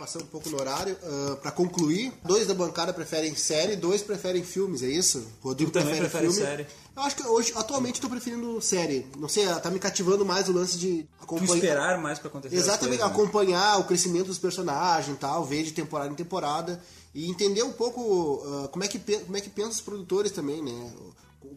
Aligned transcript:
passando 0.00 0.22
um 0.22 0.28
pouco 0.28 0.48
no 0.48 0.58
horário, 0.58 0.96
uh, 1.02 1.36
para 1.36 1.50
concluir, 1.50 2.10
dois 2.24 2.46
da 2.46 2.54
bancada 2.54 2.90
preferem 2.90 3.36
série, 3.36 3.76
dois 3.76 4.00
preferem 4.00 4.42
filmes, 4.42 4.82
é 4.82 4.86
isso? 4.86 5.22
Rodrigo 5.42 5.70
também 5.70 5.98
prefere, 5.98 6.26
prefere 6.26 6.32
série. 6.32 6.66
Eu 6.96 7.02
acho 7.02 7.16
que 7.16 7.26
hoje, 7.26 7.52
atualmente, 7.54 7.96
estou 7.96 8.08
preferindo 8.08 8.58
série. 8.62 9.06
Não 9.18 9.28
sei, 9.28 9.46
tá 9.60 9.70
me 9.70 9.78
cativando 9.78 10.24
mais 10.24 10.48
o 10.48 10.52
lance 10.52 10.78
de 10.78 11.06
acompanhar. 11.20 11.54
esperar 11.54 12.00
mais 12.00 12.18
para 12.18 12.28
acontecer. 12.28 12.56
Exatamente, 12.56 12.98
coisas, 13.00 13.16
né? 13.16 13.22
acompanhar 13.22 13.78
o 13.78 13.84
crescimento 13.84 14.28
dos 14.28 14.38
personagens 14.38 15.18
tal, 15.18 15.44
ver 15.44 15.64
de 15.64 15.72
temporada 15.72 16.10
em 16.10 16.16
temporada 16.16 16.82
e 17.14 17.28
entender 17.28 17.62
um 17.62 17.72
pouco 17.72 18.00
uh, 18.00 18.68
como, 18.68 18.82
é 18.82 18.88
que, 18.88 18.98
como 18.98 19.36
é 19.36 19.40
que 19.42 19.50
pensam 19.50 19.72
os 19.72 19.80
produtores 19.82 20.32
também, 20.32 20.62
né? 20.62 20.92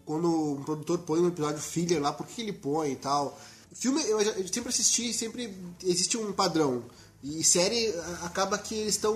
Quando 0.06 0.56
um 0.56 0.64
produtor 0.64 1.00
põe 1.00 1.22
um 1.22 1.30
episódio 1.30 1.62
filler 1.62 2.02
lá, 2.02 2.12
por 2.12 2.28
que 2.28 2.42
ele 2.42 2.52
põe 2.52 2.92
e 2.92 2.96
tal. 2.98 3.40
Filme, 3.74 4.04
eu, 4.04 4.20
eu 4.20 4.48
sempre 4.50 4.70
assisti, 4.70 5.14
sempre 5.14 5.56
existe 5.82 6.18
um 6.18 6.34
padrão. 6.34 6.84
E 7.24 7.44
série 7.44 7.94
acaba 8.24 8.58
que 8.58 8.76
eles 8.76 8.96
estão 8.96 9.16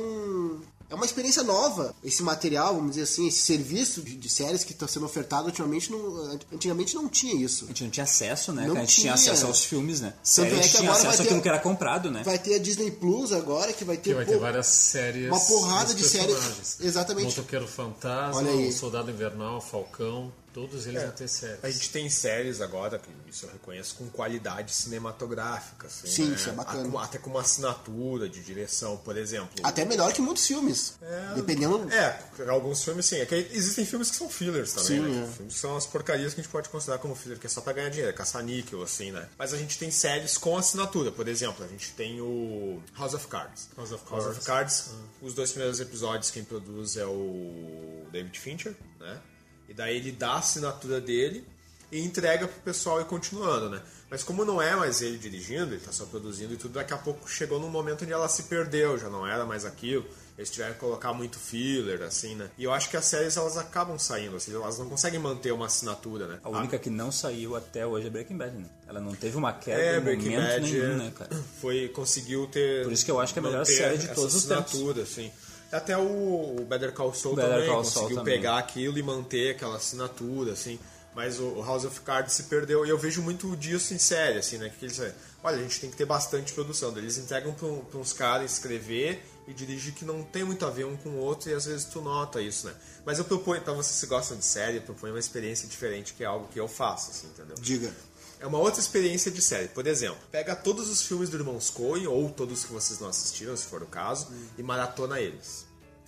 é 0.89 0.95
uma 0.95 1.05
experiência 1.05 1.43
nova 1.43 1.93
esse 2.01 2.23
material, 2.23 2.75
vamos 2.75 2.91
dizer 2.91 3.03
assim, 3.03 3.27
esse 3.27 3.39
serviço 3.39 4.01
de, 4.01 4.15
de 4.15 4.29
séries 4.29 4.63
que 4.63 4.71
está 4.71 4.87
sendo 4.87 5.05
ofertado 5.05 5.47
ultimamente. 5.47 5.91
Não, 5.91 6.39
antigamente 6.53 6.95
não 6.95 7.09
tinha 7.09 7.35
isso. 7.35 7.65
A 7.65 7.67
gente 7.67 7.83
não 7.83 7.89
tinha 7.89 8.05
acesso, 8.05 8.53
né? 8.53 8.65
Não 8.65 8.75
a 8.75 8.79
gente 8.79 8.95
tinha. 8.95 9.13
tinha 9.13 9.13
acesso 9.13 9.45
aos 9.45 9.65
filmes, 9.65 9.99
né? 9.99 10.13
Série, 10.23 10.55
é 10.55 10.59
que 10.61 10.69
tinha 10.69 10.89
acesso 10.89 11.23
àquilo 11.23 11.41
que 11.41 11.49
era 11.49 11.59
comprado, 11.59 12.09
né? 12.09 12.23
Vai 12.23 12.39
ter 12.39 12.55
a 12.55 12.57
Disney 12.57 12.89
Plus 12.89 13.33
agora, 13.33 13.73
que 13.73 13.83
vai 13.83 13.97
ter. 13.97 14.11
Que 14.11 14.15
vai 14.15 14.25
pô, 14.25 14.31
ter 14.31 14.37
várias 14.37 14.67
séries. 14.67 15.27
Uma 15.27 15.39
porrada 15.41 15.93
de 15.93 16.03
séries. 16.07 16.79
Exatamente. 16.79 17.25
Motoqueiro 17.25 17.67
Fantasma, 17.67 18.41
o 18.41 18.71
Soldado 18.71 19.11
Invernal, 19.11 19.59
Falcão. 19.59 20.31
Todos 20.57 20.87
eles 20.87 21.03
é, 21.03 21.05
vão 21.05 21.13
ter 21.13 21.27
séries. 21.27 21.63
A 21.63 21.69
gente 21.69 21.91
tem 21.91 22.09
séries 22.09 22.61
agora, 22.61 22.97
que 22.97 23.07
isso 23.29 23.45
eu 23.45 23.51
reconheço, 23.51 23.93
com 23.93 24.09
qualidade 24.09 24.73
cinematográfica. 24.73 25.85
Assim, 25.85 26.07
Sim, 26.07 26.25
né? 26.29 26.35
isso 26.35 26.49
é 26.49 26.51
bacana. 26.51 27.03
Até 27.03 27.19
com 27.19 27.29
uma 27.29 27.41
assinatura 27.41 28.27
de 28.27 28.41
direção, 28.41 28.97
por 28.97 29.15
exemplo. 29.17 29.51
Até 29.61 29.85
melhor 29.85 30.11
que 30.13 30.19
muitos 30.19 30.47
filmes. 30.47 30.95
É, 30.99 31.35
dependendo. 31.35 31.87
É, 31.93 32.19
alguns 32.49 32.83
filmes 32.83 33.05
sim. 33.05 33.17
É 33.17 33.27
que 33.27 33.35
existem 33.35 33.85
filmes 33.85 34.09
que 34.09 34.15
são 34.15 34.27
fillers 34.27 34.73
também, 34.73 34.87
sim, 34.87 34.99
né? 34.99 35.27
É. 35.29 35.31
Filmes 35.31 35.53
que 35.53 35.59
são 35.59 35.77
as 35.77 35.85
porcarias 35.85 36.33
que 36.33 36.39
a 36.39 36.43
gente 36.43 36.51
pode 36.51 36.69
considerar 36.69 36.97
como 36.97 37.13
filler, 37.13 37.37
que 37.37 37.45
é 37.45 37.49
só 37.51 37.61
pra 37.61 37.73
ganhar 37.73 37.89
dinheiro, 37.89 38.09
é 38.09 38.13
caça-níquel, 38.13 38.81
assim, 38.81 39.11
né? 39.11 39.29
Mas 39.37 39.53
a 39.53 39.57
gente 39.59 39.77
tem 39.77 39.91
séries 39.91 40.39
com 40.39 40.57
assinatura. 40.57 41.11
Por 41.11 41.27
exemplo, 41.27 41.63
a 41.63 41.67
gente 41.67 41.91
tem 41.91 42.19
o 42.19 42.81
House 42.97 43.13
of 43.13 43.27
Cards. 43.27 43.69
House 43.77 43.91
of 43.91 44.03
Cards. 44.05 44.25
House 44.25 44.37
of 44.37 44.45
Cards. 44.47 44.89
Os 45.21 45.35
dois 45.35 45.51
primeiros 45.51 45.79
episódios, 45.79 46.31
quem 46.31 46.43
produz 46.43 46.97
é 46.97 47.05
o 47.05 48.07
David 48.11 48.39
Fincher, 48.39 48.75
né? 48.99 49.21
E 49.67 49.73
daí 49.73 49.97
ele 49.97 50.11
dá 50.11 50.31
a 50.31 50.37
assinatura 50.39 51.01
dele 51.01 51.45
e 51.91 52.01
entrega 52.01 52.47
pro 52.47 52.61
pessoal 52.61 53.01
e 53.01 53.05
continuando, 53.05 53.69
né? 53.69 53.81
Mas 54.09 54.23
como 54.23 54.45
não 54.45 54.61
é 54.61 54.75
mais 54.75 55.01
ele 55.01 55.17
dirigindo, 55.17 55.73
ele 55.73 55.81
tá 55.81 55.91
só 55.91 56.05
produzindo 56.05 56.53
e 56.53 56.57
tudo, 56.57 56.73
daqui 56.73 56.93
a 56.93 56.97
pouco 56.97 57.29
chegou 57.29 57.59
num 57.59 57.69
momento 57.69 58.03
onde 58.03 58.13
ela 58.13 58.29
se 58.29 58.43
perdeu, 58.43 58.97
já 58.97 59.09
não 59.09 59.27
era 59.27 59.45
mais 59.45 59.65
aquilo. 59.65 60.05
Eles 60.37 60.51
tiveram 60.51 60.73
que 60.73 60.79
colocar 60.79 61.13
muito 61.13 61.39
filler, 61.39 62.03
assim, 62.03 62.35
né? 62.35 62.49
E 62.57 62.63
eu 62.63 62.71
acho 62.71 62.89
que 62.89 62.95
as 62.95 63.05
séries 63.05 63.35
elas 63.35 63.57
acabam 63.57 63.97
saindo, 63.97 64.35
assim, 64.35 64.53
elas 64.53 64.77
não 64.77 64.87
conseguem 64.87 65.19
manter 65.19 65.51
uma 65.51 65.65
assinatura, 65.65 66.27
né? 66.27 66.39
A 66.43 66.49
única 66.49 66.77
que 66.77 66.91
não 66.91 67.11
saiu 67.11 67.55
até 67.55 67.87
hoje 67.87 68.07
é 68.07 68.09
Breaking 68.09 68.37
Bad, 68.37 68.55
né? 68.55 68.69
Ela 68.87 69.01
não 69.01 69.15
teve 69.15 69.35
uma 69.35 69.51
queda 69.51 69.81
é, 69.81 69.97
em 69.97 70.01
Breaking 70.01 70.29
momento 70.29 70.47
Bad, 70.47 70.61
nenhum, 70.61 70.91
é, 70.91 70.95
né, 70.95 71.13
cara? 71.17 71.43
Foi, 71.59 71.87
conseguiu 71.89 72.45
ter... 72.47 72.83
Por 72.83 72.93
isso 72.93 73.03
que 73.03 73.09
eu 73.09 73.19
acho 73.19 73.33
que 73.33 73.39
é 73.39 73.41
a 73.41 73.45
melhor 73.45 73.65
série 73.65 73.97
de 73.97 74.07
todos 74.09 74.35
os 74.35 74.45
tempos. 74.45 74.65
assinatura, 74.65 75.01
assim. 75.01 75.31
Até 75.71 75.97
o 75.97 76.65
Better 76.67 76.93
Call 76.93 77.13
Saul 77.13 77.35
Better 77.35 77.51
também 77.51 77.67
Call 77.67 77.77
conseguiu 77.77 78.15
Saul 78.15 78.23
pegar 78.23 78.49
também. 78.51 78.63
aquilo 78.63 78.97
e 78.97 79.03
manter 79.03 79.51
aquela 79.51 79.77
assinatura, 79.77 80.53
assim. 80.53 80.79
Mas 81.13 81.39
o 81.39 81.63
House 81.63 81.83
of 81.83 81.99
Cards 82.01 82.33
se 82.33 82.43
perdeu 82.43 82.85
e 82.85 82.89
eu 82.89 82.97
vejo 82.97 83.23
muito 83.23 83.55
disso 83.55 83.93
em 83.93 83.97
série, 83.97 84.37
assim, 84.37 84.59
né? 84.59 84.71
Que 84.77 84.85
eles, 84.85 84.99
olha, 85.43 85.57
a 85.57 85.59
gente 85.59 85.79
tem 85.79 85.89
que 85.89 85.97
ter 85.97 86.05
bastante 86.05 86.53
produção. 86.53 86.95
Eles 86.95 87.17
entregam 87.17 87.53
para 87.53 87.99
uns 87.99 88.13
caras 88.13 88.51
escrever 88.51 89.25
e 89.47 89.53
dirigir 89.53 89.93
que 89.93 90.05
não 90.05 90.21
tem 90.21 90.43
muito 90.43 90.63
a 90.65 90.69
ver 90.69 90.85
um 90.85 90.95
com 90.95 91.09
o 91.09 91.17
outro 91.17 91.49
e 91.49 91.53
às 91.53 91.65
vezes 91.65 91.85
tu 91.85 92.01
nota 92.01 92.39
isso, 92.39 92.67
né? 92.67 92.73
Mas 93.03 93.17
eu 93.17 93.25
proponho, 93.25 93.59
então 93.59 93.75
vocês 93.75 93.95
se 93.95 94.05
gostam 94.05 94.37
de 94.37 94.45
série, 94.45 94.77
eu 94.77 94.81
proponho 94.83 95.13
uma 95.13 95.19
experiência 95.19 95.67
diferente 95.67 96.13
que 96.13 96.23
é 96.23 96.27
algo 96.27 96.47
que 96.49 96.59
eu 96.59 96.67
faço, 96.67 97.09
assim, 97.11 97.27
entendeu? 97.27 97.55
Diga. 97.59 97.91
É 98.39 98.45
uma 98.45 98.59
outra 98.59 98.79
experiência 98.79 99.31
de 99.31 99.41
série. 99.41 99.67
Por 99.67 99.87
exemplo, 99.87 100.19
pega 100.31 100.55
todos 100.55 100.89
os 100.89 101.01
filmes 101.01 101.29
do 101.29 101.37
Irmãos 101.37 101.69
Coen, 101.69 102.07
ou 102.07 102.29
todos 102.29 102.65
que 102.65 102.71
vocês 102.71 102.99
não 102.99 103.09
assistiram, 103.09 103.55
se 103.57 103.65
for 103.65 103.81
o 103.81 103.87
caso, 103.87 104.27
hum. 104.31 104.47
e 104.57 104.63
maratona 104.63 105.19
eles. 105.19 105.65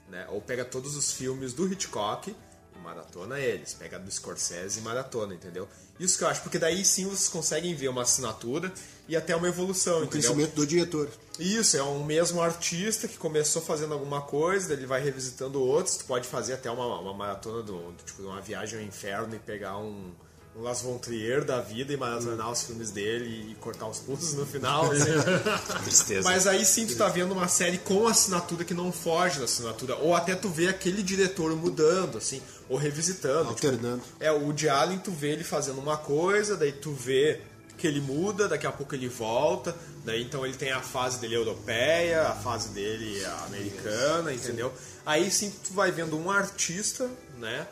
Né? 0.08 0.28
Ou 0.30 0.42
pega 0.42 0.64
todos 0.64 0.96
os 0.96 1.12
filmes 1.12 1.54
do 1.54 1.72
Hitchcock 1.72 2.30
e 2.76 2.80
maratona 2.80 3.40
eles. 3.40 3.74
Pega 3.74 3.98
do 3.98 4.12
Scorsese 4.12 4.80
e 4.80 4.82
maratona, 4.84 5.34
entendeu? 5.34 5.68
Isso 6.00 6.18
que 6.18 6.24
eu 6.24 6.28
acho, 6.28 6.42
porque 6.42 6.58
daí 6.58 6.86
sim 6.86 7.06
vocês 7.06 7.28
conseguem 7.28 7.76
ver 7.76 7.90
uma 7.90 8.04
assinatura 8.04 8.72
e 9.08 9.18
até 9.18 9.36
uma 9.36 9.48
evolução, 9.48 9.96
o 9.96 10.04
entendeu? 10.04 10.22
crescimento 10.22 10.56
do 10.56 10.66
diretor. 10.66 11.10
Isso, 11.38 11.76
é 11.76 11.84
um 11.84 12.04
mesmo 12.04 12.42
artista 12.42 13.08
que 13.08 13.18
começou 13.18 13.62
fazendo 13.62 13.94
alguma 13.94 14.22
coisa, 14.22 14.72
ele 14.72 14.86
vai 14.86 15.02
revisitando 15.02 15.62
outros, 15.62 15.98
tu 15.98 16.06
pode 16.06 16.28
fazer 16.28 16.54
até 16.54 16.72
uma, 16.72 17.00
uma 17.00 17.14
maratona 17.14 17.64
do, 17.64 17.94
tipo, 18.06 18.24
uma 18.24 18.40
viagem 18.40 18.80
ao 18.80 18.86
inferno 18.86 19.36
e 19.36 19.40
pegar 19.40 19.78
um 19.78 20.12
um 20.59 20.64
Las 20.64 20.81
Von 20.81 20.97
Trier 20.97 21.44
da 21.44 21.62
vida 21.62 21.94
e 21.94 21.97
maratonar 21.97 22.52
os 22.52 22.64
filmes 22.64 22.92
dele 22.92 23.52
e 23.52 23.56
cortar 23.56 23.88
os 23.88 24.00
pulsos 24.00 24.34
no 24.34 24.46
final. 24.46 24.92
Assim. 24.92 25.12
Tristeza. 25.84 26.30
Mas 26.30 26.46
aí 26.46 26.66
sim 26.66 26.86
tu 26.86 26.96
tá 26.96 27.08
vendo 27.08 27.31
uma 27.31 27.47
série 27.47 27.78
com 27.78 28.08
assinatura 28.08 28.66
que 28.66 28.74
não 28.74 28.92
foge 28.92 29.40
da 29.40 29.46
assinatura. 29.46 29.96
Ou 29.96 30.14
até 30.14 30.36
tu 30.36 30.50
vê 30.50 30.68
aquele 30.68 31.02
diretor 31.02 31.56
mudando, 31.56 32.18
assim, 32.18 32.42
ou 32.68 32.78
revisitando. 32.78 33.53
Tipo, 33.53 33.68
Alternando. 33.68 34.02
Tipo, 34.02 34.24
é, 34.24 34.31
o 34.31 34.44
Woody 34.44 34.68
Allen 34.68 35.00
tu 35.00 35.12
vê 35.12 35.31
ele 35.31 35.44
fazendo 35.44 35.80
uma 35.80 35.98
coisa, 35.98 36.58
daí 36.58 36.74
tu 36.74 36.92
vê 36.92 37.42
que 37.78 37.88
ele 37.88 38.02
muda, 38.02 38.48
daqui 38.50 38.68
a 38.68 38.72
pouco 38.74 38.94
ele 38.94 39.08
volta, 39.08 39.74
daí 40.03 40.22
então 40.22 40.46
ele 40.46 40.58
tem 40.58 40.72
a 40.72 40.81
fase 40.81 41.18
dele 41.19 41.36
europeia, 41.36 42.24
a 42.24 42.36
fase 42.36 42.69
dele 42.69 43.24
americana, 43.48 44.34
entendeu? 44.34 44.74
Aí 45.06 45.31
sim 45.31 45.50
tu 45.64 45.72
vai 45.72 45.90
vendo 45.90 46.18
um 46.18 46.30
artista, 46.30 47.09
né? 47.38 47.66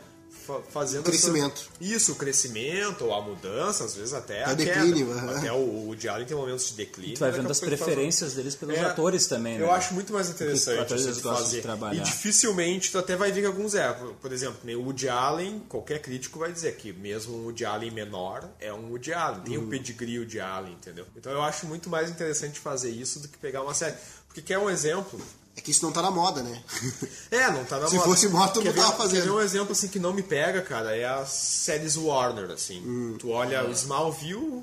Fazendo 0.70 1.00
o 1.00 1.04
crescimento. 1.04 1.68
Essa, 1.80 1.94
isso, 1.94 2.12
o 2.12 2.14
crescimento, 2.14 3.04
ou 3.04 3.14
a 3.14 3.20
mudança, 3.20 3.84
às 3.84 3.94
vezes 3.94 4.14
até 4.14 4.44
a, 4.44 4.50
a 4.50 4.54
declínio. 4.54 5.08
Uhum. 5.08 5.30
Até 5.30 5.52
o, 5.52 5.88
o 5.88 5.96
Diário 5.96 6.24
tem 6.26 6.36
momentos 6.36 6.68
de 6.68 6.74
declínio. 6.74 7.14
Tu 7.14 7.20
vai 7.20 7.30
vendo 7.30 7.50
as 7.50 7.60
preferências 7.60 8.34
deles 8.34 8.54
pelos 8.54 8.76
é, 8.76 8.80
atores 8.80 9.26
também, 9.26 9.58
né? 9.58 9.64
Eu 9.64 9.70
acho 9.70 9.94
muito 9.94 10.12
mais 10.12 10.30
interessante 10.30 10.94
isso 10.94 11.12
de 11.12 11.22
fazer. 11.22 11.62
De 11.62 11.96
e 11.96 12.00
dificilmente 12.00 12.90
tu 12.90 12.98
até 12.98 13.16
vai 13.16 13.30
ver 13.30 13.40
que 13.42 13.46
alguns 13.46 13.74
é. 13.74 13.92
Por 14.20 14.32
exemplo, 14.32 14.58
o 14.76 14.82
Woody 14.82 15.08
Allen, 15.08 15.60
qualquer 15.68 16.00
crítico 16.00 16.38
vai 16.38 16.52
dizer 16.52 16.76
que 16.76 16.92
mesmo 16.92 17.36
um 17.36 17.44
Woody 17.44 17.64
Allen 17.64 17.90
menor 17.90 18.48
é 18.60 18.72
um 18.72 18.90
Woody 18.90 19.12
Allen. 19.12 19.40
Tem 19.42 19.56
o 19.56 19.60
uhum. 19.60 19.66
um 19.66 19.70
pedigree 19.70 20.18
Woody 20.18 20.40
Allen, 20.40 20.72
entendeu? 20.72 21.06
Então 21.16 21.32
eu 21.32 21.42
acho 21.42 21.66
muito 21.66 21.90
mais 21.90 22.10
interessante 22.10 22.58
fazer 22.58 22.90
isso 22.90 23.20
do 23.20 23.28
que 23.28 23.38
pegar 23.38 23.62
uma 23.62 23.74
série. 23.74 23.96
Porque 24.26 24.42
quer 24.42 24.58
um 24.58 24.70
exemplo? 24.70 25.20
É 25.58 25.60
que 25.60 25.72
isso 25.72 25.84
não 25.84 25.90
tá 25.90 26.00
na 26.00 26.10
moda, 26.12 26.40
né? 26.40 26.62
É, 27.32 27.50
não 27.50 27.64
tá 27.64 27.78
na 27.78 27.88
Se 27.88 27.96
moda. 27.96 28.06
Se 28.06 28.14
fosse 28.14 28.28
moda, 28.28 28.52
tu 28.52 28.62
não 28.62 28.72
tava 28.72 28.92
fazendo. 28.96 29.22
Quer 29.22 29.28
ver 29.28 29.30
um 29.32 29.40
exemplo 29.40 29.72
assim 29.72 29.88
que 29.88 29.98
não 29.98 30.12
me 30.12 30.22
pega, 30.22 30.62
cara? 30.62 30.96
É 30.96 31.04
as 31.04 31.30
séries 31.30 31.96
Warner, 31.96 32.52
assim. 32.52 32.80
Hum. 32.80 33.16
Tu 33.18 33.28
olha 33.28 33.68
o 33.68 33.72
Smallville, 33.72 34.62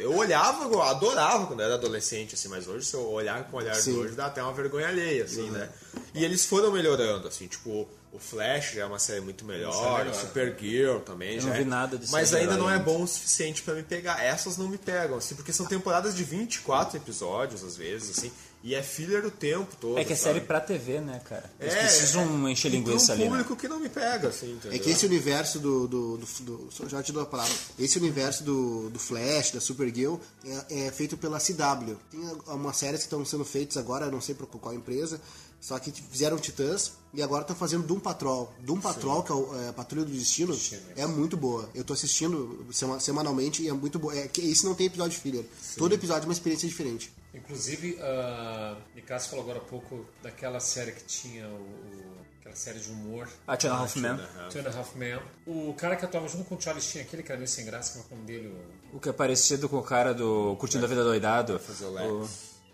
eu 0.00 0.14
olhava, 0.14 0.64
eu 0.64 0.82
adorava 0.82 1.46
quando 1.46 1.60
eu 1.60 1.66
era 1.66 1.74
adolescente, 1.76 2.34
assim, 2.34 2.48
mas 2.48 2.66
hoje 2.66 2.84
se 2.84 2.94
eu 2.94 3.08
olhar 3.08 3.44
com 3.44 3.56
o 3.56 3.60
olhar 3.60 3.76
Sim. 3.76 3.92
de 3.92 3.98
hoje 3.98 4.14
dá 4.14 4.26
até 4.26 4.42
uma 4.42 4.52
vergonha 4.52 4.88
alheia, 4.88 5.24
assim, 5.24 5.44
uhum. 5.44 5.52
né? 5.52 5.68
E 6.12 6.24
eles 6.24 6.44
foram 6.44 6.72
melhorando, 6.72 7.28
assim, 7.28 7.46
tipo, 7.46 7.88
o 8.12 8.18
Flash 8.18 8.72
já 8.74 8.82
é 8.82 8.84
uma 8.84 8.98
série 8.98 9.20
muito 9.20 9.44
melhor, 9.44 10.00
é 10.00 10.04
melhor. 10.04 10.14
Supergirl 10.14 10.98
também 10.98 11.36
eu 11.36 11.42
já. 11.42 11.48
Não 11.48 11.56
vi 11.56 11.62
é. 11.62 11.64
nada 11.64 11.96
disso. 11.96 12.12
Mas 12.12 12.34
ainda 12.34 12.56
não 12.56 12.68
é 12.68 12.78
bom 12.78 13.02
o 13.02 13.06
suficiente 13.06 13.62
para 13.62 13.74
me 13.74 13.84
pegar. 13.84 14.22
Essas 14.22 14.56
não 14.56 14.68
me 14.68 14.78
pegam, 14.78 15.16
assim, 15.16 15.36
porque 15.36 15.52
são 15.52 15.64
temporadas 15.64 16.14
de 16.14 16.24
24 16.24 16.96
episódios, 16.96 17.62
às 17.62 17.76
vezes, 17.76 18.18
assim. 18.18 18.32
E 18.64 18.74
é 18.74 18.82
filler 18.82 19.26
o 19.26 19.30
tempo 19.30 19.76
todo. 19.78 19.98
É 19.98 20.04
que 20.06 20.14
é 20.14 20.16
sabe? 20.16 20.36
série 20.36 20.46
pra 20.46 20.58
TV, 20.58 20.98
né, 20.98 21.20
cara? 21.22 21.52
Eles 21.60 21.74
é, 21.74 21.80
precisam 21.80 22.48
é, 22.48 22.50
encher 22.50 22.70
linguiça 22.70 23.12
ali. 23.12 23.24
É 23.24 23.26
um 23.26 23.28
público 23.28 23.52
né? 23.52 23.58
que 23.60 23.68
não 23.68 23.78
me 23.78 23.90
pega, 23.90 24.28
assim, 24.28 24.52
entendeu? 24.52 24.72
É 24.72 24.78
que 24.82 24.88
esse 24.88 25.04
universo 25.04 25.60
do. 25.60 25.86
do, 25.86 26.16
do, 26.16 26.26
do 26.40 26.88
já 26.88 27.02
te 27.02 27.12
dou 27.12 27.22
a 27.22 27.26
palavra. 27.26 27.54
Esse 27.78 27.98
universo 27.98 28.42
do, 28.42 28.88
do 28.88 28.98
Flash, 28.98 29.50
da 29.50 29.60
Supergirl, 29.60 30.14
é, 30.46 30.86
é 30.86 30.90
feito 30.90 31.14
pela 31.14 31.38
CW. 31.38 31.94
Tem 32.10 32.20
umas 32.46 32.76
séries 32.78 33.00
que 33.00 33.06
estão 33.06 33.22
sendo 33.22 33.44
feitas 33.44 33.76
agora, 33.76 34.10
não 34.10 34.22
sei 34.22 34.34
por 34.34 34.46
qual 34.46 34.72
empresa, 34.72 35.20
só 35.60 35.78
que 35.78 35.92
fizeram 35.92 36.38
Titãs 36.38 36.92
e 37.12 37.22
agora 37.22 37.42
estão 37.42 37.54
fazendo 37.54 37.86
Doom 37.86 38.00
Patrol. 38.00 38.50
Doom 38.60 38.80
Patrol, 38.80 39.18
Sim. 39.18 39.26
que 39.26 39.32
é, 39.32 39.34
o, 39.34 39.62
é 39.62 39.68
a 39.68 39.72
Patrulha 39.74 40.06
do 40.06 40.10
Destino, 40.10 40.58
é 40.96 41.04
muito 41.04 41.36
boa. 41.36 41.68
Eu 41.74 41.84
tô 41.84 41.92
assistindo 41.92 42.64
semanalmente 42.98 43.62
e 43.62 43.68
é 43.68 43.74
muito 43.74 43.98
boa. 43.98 44.16
É, 44.16 44.30
esse 44.38 44.64
não 44.64 44.74
tem 44.74 44.86
episódio 44.86 45.20
filler. 45.20 45.44
Sim. 45.60 45.74
Todo 45.76 45.94
episódio 45.94 46.22
é 46.22 46.26
uma 46.28 46.32
experiência 46.32 46.66
diferente. 46.66 47.12
Inclusive, 47.34 47.98
a 48.00 48.76
Nicasso 48.94 49.28
falou 49.30 49.44
agora 49.44 49.58
há 49.58 49.68
pouco 49.68 50.06
daquela 50.22 50.60
série 50.60 50.92
que 50.92 51.04
tinha 51.04 51.48
o, 51.48 51.60
o 51.60 52.24
aquela 52.40 52.54
série 52.54 52.78
de 52.78 52.90
humor. 52.90 53.28
Ah, 53.46 53.56
Two 53.56 53.70
and 53.70 53.74
a 53.74 53.78
Half 53.78 53.96
Men. 53.96 54.16
Two 54.50 54.60
and 54.60 54.68
a 54.68 54.78
Half 54.78 54.94
Men. 54.96 55.20
O 55.46 55.74
cara 55.74 55.96
que 55.96 56.04
atuava 56.04 56.28
junto 56.28 56.44
com 56.44 56.54
o 56.54 56.60
Charles 56.60 56.86
tinha 56.86 57.02
aquele 57.02 57.22
que 57.22 57.32
era 57.32 57.38
meio 57.38 57.48
sem 57.48 57.64
graça, 57.64 57.92
que 57.92 57.98
é 57.98 58.02
o 58.06 58.16
nome 58.16 58.26
dele. 58.26 58.54
O... 58.92 58.96
o 58.96 59.00
que 59.00 59.08
é 59.08 59.12
parecido 59.12 59.68
com 59.68 59.78
o 59.78 59.82
cara 59.82 60.12
do 60.12 60.54
Curtindo 60.56 60.84
é. 60.84 60.86
a 60.86 60.88
Vida 60.88 61.02
Doidado. 61.02 61.58
Fazer 61.58 61.86
o, 61.86 62.22
o... 62.22 62.28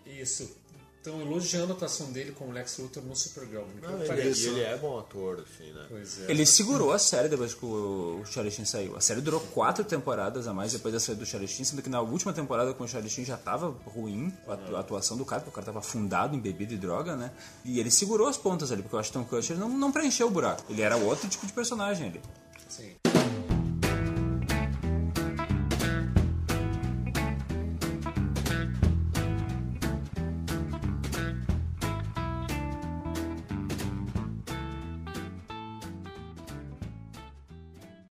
Isso. 0.05 0.60
Estão 1.01 1.19
elogiando 1.19 1.73
a 1.73 1.75
atuação 1.75 2.11
dele 2.11 2.31
como 2.31 2.51
Lex 2.51 2.77
Luthor 2.77 3.03
no 3.03 3.15
Supergirl. 3.15 3.63
Não, 3.81 4.03
ele, 4.03 4.29
ele, 4.29 4.61
é 4.61 4.77
bom 4.77 4.99
ator, 4.99 5.43
assim, 5.43 5.71
né? 5.73 5.87
É. 6.27 6.31
Ele 6.31 6.45
segurou 6.45 6.91
a 6.91 6.99
série 6.99 7.27
depois 7.27 7.55
que 7.55 7.65
o 7.65 8.21
Charlie 8.25 8.51
Sheen 8.53 8.65
saiu. 8.65 8.95
A 8.95 9.01
série 9.01 9.19
durou 9.19 9.39
quatro 9.39 9.83
temporadas 9.83 10.47
a 10.47 10.53
mais 10.53 10.71
depois 10.71 10.93
da 10.93 10.99
saída 10.99 11.21
do 11.21 11.25
Charlie 11.25 11.47
Sheen, 11.47 11.65
sendo 11.65 11.81
que 11.81 11.89
na 11.89 12.01
última 12.01 12.31
temporada 12.31 12.73
com 12.73 12.83
o 12.83 12.87
Charlie 12.87 13.09
Sheen 13.09 13.25
já 13.25 13.35
tava 13.35 13.75
ruim 13.85 14.31
a 14.47 14.79
atuação 14.79 15.17
do 15.17 15.25
cara, 15.25 15.41
porque 15.41 15.49
o 15.49 15.53
cara 15.53 15.65
tava 15.65 15.79
afundado 15.79 16.35
em 16.35 16.39
bebida 16.39 16.73
e 16.73 16.77
droga, 16.77 17.15
né? 17.15 17.31
E 17.65 17.79
ele 17.79 17.89
segurou 17.89 18.27
as 18.27 18.37
pontas 18.37 18.71
ali, 18.71 18.83
porque 18.83 18.95
o 18.95 18.99
Ashton 18.99 19.23
Kutcher 19.23 19.57
não, 19.57 19.69
não 19.69 19.91
preencheu 19.91 20.27
o 20.27 20.31
buraco. 20.31 20.63
Ele 20.69 20.83
era 20.83 20.95
outro 20.95 21.27
tipo 21.27 21.47
de 21.47 21.53
personagem 21.53 22.09
ali. 22.09 22.21
Sim. 22.69 23.00